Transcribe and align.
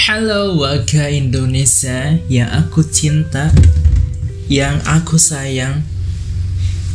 Halo 0.00 0.56
warga 0.56 1.12
Indonesia 1.12 2.16
yang 2.32 2.48
aku 2.48 2.80
cinta, 2.88 3.52
yang 4.48 4.80
aku 4.88 5.20
sayang. 5.20 5.84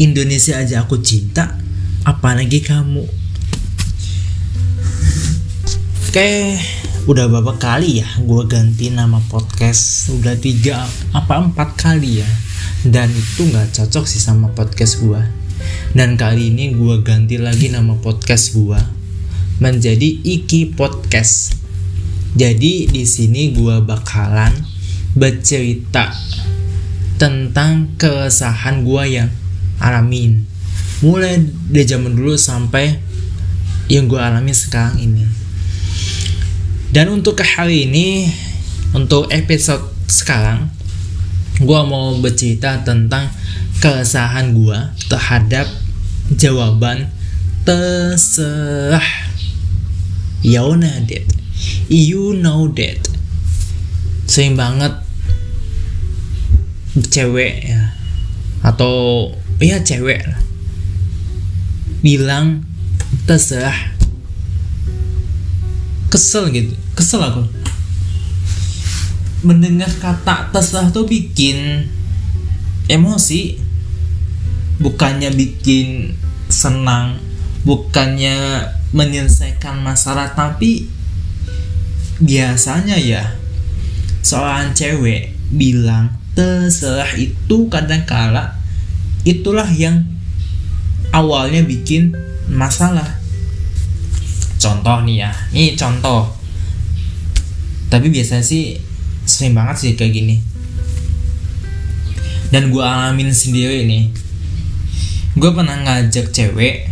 Indonesia 0.01 0.57
aja 0.57 0.81
aku 0.81 0.97
cinta, 1.05 1.53
apalagi 2.01 2.65
kamu. 2.65 3.05
Oke, 6.09 6.57
udah 7.05 7.29
berapa 7.29 7.53
kali 7.61 8.01
ya 8.01 8.09
gue 8.25 8.41
ganti 8.49 8.89
nama 8.89 9.21
podcast? 9.29 10.09
Udah 10.09 10.33
tiga 10.41 10.89
apa 11.13 11.45
empat 11.45 11.77
kali 11.77 12.25
ya? 12.25 12.29
Dan 12.81 13.13
itu 13.13 13.45
nggak 13.45 13.69
cocok 13.69 14.09
sih 14.09 14.17
sama 14.17 14.49
podcast 14.57 14.97
gue. 15.05 15.21
Dan 15.93 16.17
kali 16.17 16.49
ini 16.49 16.73
gue 16.73 17.05
ganti 17.05 17.37
lagi 17.37 17.69
nama 17.69 17.93
podcast 18.01 18.57
gue 18.57 18.81
menjadi 19.61 20.09
Iki 20.25 20.73
Podcast. 20.73 21.54
Jadi 22.35 22.91
di 22.91 23.07
sini 23.07 23.55
gue 23.55 23.79
bakalan 23.79 24.51
bercerita 25.15 26.11
tentang 27.15 27.95
keresahan 27.95 28.83
gue 28.83 29.03
yang 29.07 29.31
alamin. 29.79 30.43
Mulai 30.99 31.39
dari 31.71 31.87
zaman 31.87 32.11
dulu 32.11 32.35
sampai 32.35 32.99
yang 33.87 34.11
gue 34.11 34.19
alami 34.19 34.51
sekarang 34.51 34.99
ini. 34.99 35.23
Dan 36.91 37.11
untuk 37.11 37.39
hari 37.39 37.87
ini, 37.87 38.27
untuk 38.91 39.31
episode 39.31 39.83
sekarang, 40.11 40.67
gue 41.59 41.79
mau 41.87 42.19
bercerita 42.19 42.83
tentang 42.83 43.31
keresahan 43.79 44.51
gue 44.51 44.79
terhadap 45.07 45.67
jawaban 46.35 47.11
terserah. 47.63 49.31
Know 50.45 50.75
that. 50.77 51.44
You 51.85 52.33
know 52.33 52.65
that. 52.73 53.05
Sering 54.25 54.57
banget 54.57 55.05
cewek 56.97 57.69
ya. 57.69 57.93
Atau 58.65 59.29
ya 59.61 59.77
cewek 59.85 60.25
bilang 62.01 62.65
terserah. 63.29 63.93
Kesel 66.09 66.49
gitu. 66.49 66.73
Kesel 66.97 67.21
aku. 67.21 67.45
Mendengar 69.45 69.93
kata 70.01 70.49
terserah 70.49 70.89
tuh 70.89 71.05
bikin 71.05 71.85
emosi. 72.89 73.61
Bukannya 74.81 75.29
bikin 75.37 76.17
senang. 76.49 77.21
Bukannya 77.61 78.65
menyelesaikan 78.89 79.85
masalah 79.85 80.33
tapi 80.33 80.94
biasanya 82.21 82.95
ya 82.95 83.35
seorang 84.23 84.71
cewek 84.71 85.35
bilang 85.51 86.15
terserah 86.35 87.11
itu 87.19 87.67
kadang 87.67 88.07
kala 88.07 88.55
itulah 89.27 89.67
yang 89.67 90.03
awalnya 91.11 91.63
bikin 91.63 92.15
masalah. 92.51 93.19
Contoh 94.59 95.03
nih 95.03 95.27
ya 95.27 95.31
ini 95.51 95.75
contoh. 95.75 96.31
Tapi 97.91 98.07
biasanya 98.09 98.43
sih 98.43 98.79
sering 99.25 99.53
banget 99.55 99.75
sih 99.79 99.91
kayak 99.95 100.13
gini. 100.13 100.35
Dan 102.49 102.71
gue 102.71 102.83
alamin 102.83 103.33
sendiri 103.33 103.83
nih. 103.85 104.13
Gue 105.35 105.51
pernah 105.51 105.75
ngajak 105.83 106.31
cewek 106.31 106.87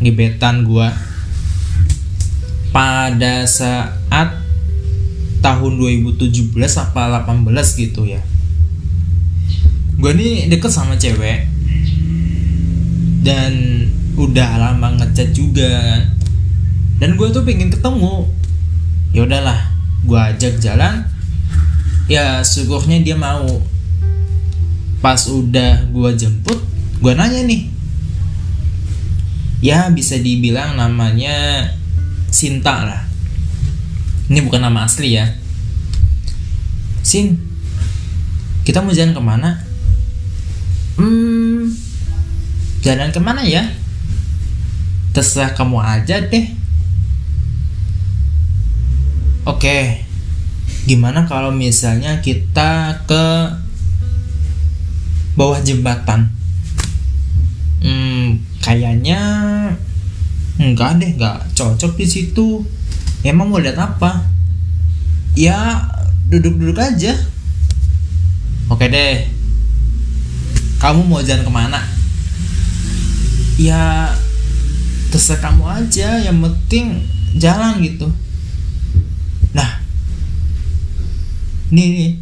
gebetan 0.00 0.64
gue 0.64 1.09
pada 3.10 3.42
saat 3.42 4.38
tahun 5.42 5.82
2017 5.82 6.54
apa 6.54 7.26
18 7.26 7.42
gitu 7.74 8.06
ya. 8.06 8.22
Gue 9.98 10.14
nih 10.14 10.46
deket 10.46 10.70
sama 10.70 10.94
cewek. 10.94 11.50
Dan 13.26 13.82
udah 14.14 14.62
lama 14.62 14.94
ngechat 14.94 15.34
juga. 15.34 16.06
Kan 17.02 17.18
dan 17.18 17.18
gue 17.18 17.28
tuh 17.34 17.42
pengen 17.42 17.74
ketemu. 17.74 18.30
Ya 19.10 19.26
udahlah 19.26 19.58
gue 20.06 20.20
ajak 20.30 20.62
jalan. 20.62 21.02
Ya 22.06 22.46
syukurnya 22.46 23.02
dia 23.02 23.18
mau. 23.18 23.58
Pas 25.02 25.18
udah 25.26 25.82
gue 25.90 26.10
jemput 26.14 26.62
gue 27.02 27.12
nanya 27.18 27.42
nih. 27.42 27.66
Ya 29.66 29.90
bisa 29.90 30.14
dibilang 30.14 30.78
namanya 30.78 31.66
Sinta 32.30 32.86
lah 32.86 33.09
ini 34.30 34.46
bukan 34.46 34.62
nama 34.62 34.86
asli 34.86 35.18
ya. 35.18 35.26
Sin 37.02 37.34
kita 38.62 38.78
mau 38.78 38.94
jalan 38.94 39.10
ke 39.10 39.18
mana? 39.18 39.58
Hmm 40.94 41.66
jalan 42.86 43.10
ke 43.10 43.18
mana 43.18 43.42
ya? 43.42 43.66
Terserah 45.10 45.50
kamu 45.58 45.82
aja 45.82 46.22
deh. 46.22 46.46
Oke 49.50 50.06
gimana 50.86 51.26
kalau 51.26 51.50
misalnya 51.50 52.22
kita 52.22 53.02
ke 53.10 53.24
bawah 55.34 55.58
jembatan? 55.58 56.30
Hmm 57.82 58.46
kayaknya 58.62 59.18
enggak 60.60 61.02
deh 61.02 61.18
enggak 61.18 61.50
cocok 61.58 61.98
di 61.98 62.06
situ 62.06 62.62
emang 63.24 63.52
mau 63.52 63.60
lihat 63.60 63.76
apa? 63.76 64.24
Ya 65.36 65.86
duduk-duduk 66.32 66.78
aja. 66.80 67.12
Oke 68.70 68.88
deh. 68.88 69.28
Kamu 70.80 71.04
mau 71.04 71.20
jalan 71.20 71.44
ke 71.44 71.52
mana? 71.52 71.80
Ya 73.60 74.08
terserah 75.12 75.52
kamu 75.52 75.64
aja. 75.68 76.22
Yang 76.24 76.36
penting 76.48 76.86
jalan 77.36 77.84
gitu. 77.84 78.08
Nah 79.52 79.84
ini 81.70 82.18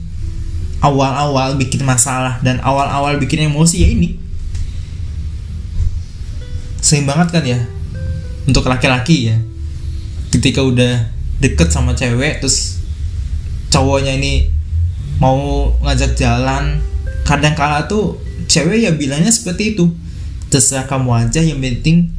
awal-awal 0.83 1.57
bikin 1.57 1.83
masalah 1.87 2.43
dan 2.45 2.61
awal-awal 2.61 3.17
bikin 3.23 3.47
emosi 3.49 3.77
ya 3.87 3.89
ini. 3.89 4.19
Sering 6.83 7.07
banget 7.07 7.29
kan 7.31 7.45
ya? 7.47 7.61
Untuk 8.49 8.65
laki-laki 8.65 9.29
ya 9.29 9.37
ketika 10.39 10.63
udah 10.63 11.11
deket 11.43 11.69
sama 11.75 11.99
cewek 11.99 12.39
terus 12.39 12.79
cowoknya 13.75 14.15
ini 14.15 14.47
mau 15.19 15.75
ngajak 15.83 16.15
jalan 16.15 16.79
kadang 17.27 17.59
kala 17.59 17.91
tuh 17.91 18.17
cewek 18.47 18.87
ya 18.87 18.95
bilangnya 18.95 19.35
seperti 19.35 19.75
itu 19.77 19.91
terserah 20.49 20.87
kamu 20.87 21.29
aja 21.29 21.43
yang 21.43 21.59
penting 21.59 22.15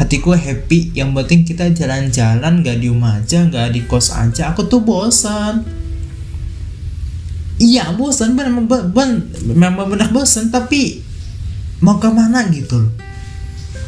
hatiku 0.00 0.32
happy 0.32 0.90
yang 0.96 1.12
penting 1.12 1.44
kita 1.44 1.68
jalan-jalan 1.70 2.64
gak 2.64 2.80
di 2.80 2.88
rumah 2.88 3.20
aja 3.20 3.44
gak 3.46 3.76
di 3.76 3.84
kos 3.84 4.16
aja. 4.16 4.56
Aku 4.56 4.64
tuh 4.64 4.80
bosan. 4.80 5.60
Iya 7.60 7.92
bosan 7.92 8.32
memang 8.32 8.64
memang 9.44 9.86
benar 9.92 10.08
bosan 10.08 10.48
tapi 10.48 11.04
mau 11.84 12.00
ke 12.00 12.08
mana 12.08 12.48
gitu 12.48 12.88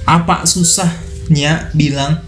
apa 0.05 0.45
susahnya 0.45 1.73
bilang 1.73 2.21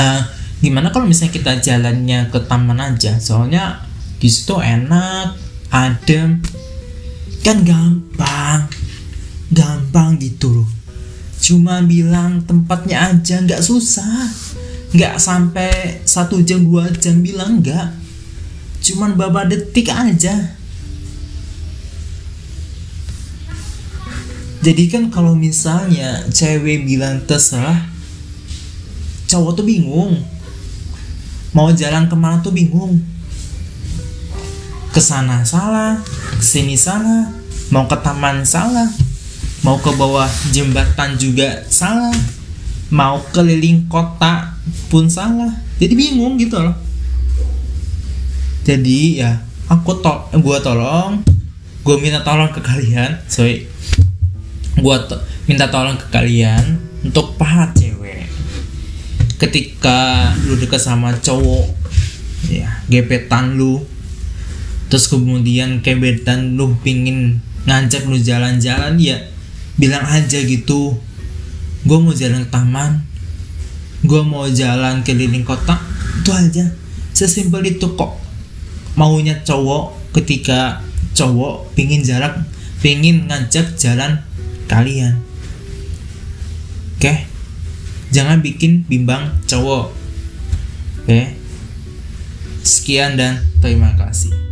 uh, 0.00 0.20
gimana 0.60 0.88
kalau 0.88 1.04
misalnya 1.04 1.34
kita 1.36 1.52
jalannya 1.60 2.32
ke 2.32 2.38
taman 2.48 2.80
aja? 2.80 3.20
Soalnya 3.20 3.84
di 4.16 4.28
situ 4.28 4.56
enak 4.56 5.36
adem. 5.70 6.40
Kan 7.44 7.62
gampang. 7.62 8.66
Gampang 9.52 10.18
gitu 10.18 10.62
loh. 10.62 10.68
Cuma 11.38 11.84
bilang 11.84 12.42
tempatnya 12.42 13.12
aja 13.12 13.44
nggak 13.44 13.62
susah. 13.62 14.26
Nggak 14.96 15.20
sampai 15.20 16.02
satu 16.08 16.40
jam 16.42 16.64
dua 16.64 16.90
jam 16.96 17.20
bilang 17.20 17.60
nggak. 17.62 17.92
Cuman 18.82 19.14
beberapa 19.14 19.46
detik 19.46 19.92
aja. 19.92 20.56
Jadi 24.66 24.90
kan 24.90 25.14
kalau 25.14 25.38
misalnya 25.38 26.26
cewek 26.26 26.82
bilang 26.90 27.22
terserah 27.22 27.86
cowok 29.30 29.62
tuh 29.62 29.66
bingung 29.66 30.22
mau 31.56 31.72
jalan 31.72 32.04
ke 32.04 32.12
mana 32.12 32.44
tuh 32.44 32.52
bingung. 32.52 33.00
Ke 34.92 35.00
sana 35.00 35.40
salah 35.40 35.96
ke 36.36 36.44
sini 36.44 36.76
salah 36.76 37.32
mau 37.72 37.88
ke 37.88 37.96
taman 38.04 38.44
salah 38.44 38.92
mau 39.64 39.80
ke 39.80 39.88
bawah 39.96 40.28
jembatan 40.52 41.16
juga 41.16 41.64
salah 41.72 42.12
mau 42.92 43.24
keliling 43.32 43.88
kota 43.88 44.52
pun 44.92 45.08
salah. 45.08 45.56
Jadi 45.80 45.96
bingung 45.96 46.36
gitu 46.36 46.60
loh. 46.60 46.76
Jadi 48.68 49.24
ya 49.24 49.40
aku 49.72 49.96
to 50.04 50.12
gua 50.44 50.60
tolong 50.60 51.24
gue 51.86 51.96
minta 52.02 52.20
tolong 52.20 52.52
ke 52.52 52.60
kalian 52.60 53.16
sorry. 53.32 53.64
Gue 54.76 54.96
to 55.08 55.16
minta 55.48 55.72
tolong 55.72 55.96
ke 55.96 56.04
kalian 56.12 56.76
untuk 57.06 57.38
pahat 57.38 57.72
cewek 57.78 57.85
ketika 59.56 60.36
lu 60.44 60.60
deket 60.60 60.76
sama 60.76 61.16
cowok 61.16 61.72
ya 62.52 62.68
gebetan 62.92 63.56
lu. 63.56 63.80
Terus 64.92 65.08
kemudian 65.08 65.80
gebetan 65.80 66.60
lu 66.60 66.76
pingin 66.84 67.40
ngajak 67.64 68.04
lu 68.04 68.20
jalan-jalan 68.20 69.00
ya 69.00 69.16
bilang 69.80 70.04
aja 70.04 70.44
gitu. 70.44 71.00
Gue 71.88 71.96
mau 71.96 72.12
jalan 72.12 72.44
ke 72.44 72.52
taman 72.52 73.00
gue 74.04 74.22
mau 74.22 74.44
jalan 74.44 75.00
keliling 75.00 75.40
kota 75.40 75.80
itu 76.20 76.30
aja. 76.36 76.68
Sesimpel 77.16 77.64
itu 77.64 77.96
kok. 77.96 78.20
Maunya 78.92 79.40
cowok 79.40 80.12
ketika 80.20 80.84
cowok 81.16 81.72
pingin 81.72 82.04
jarak 82.04 82.44
pingin 82.84 83.24
ngajak 83.24 83.72
jalan 83.80 84.20
kalian. 84.68 85.16
Oke 87.00 87.35
jangan 88.16 88.40
bikin 88.40 88.88
bimbang 88.88 89.28
cowok. 89.44 89.92
Oke? 91.04 91.36
Sekian 92.64 93.20
dan 93.20 93.44
terima 93.60 93.92
kasih 94.00 94.45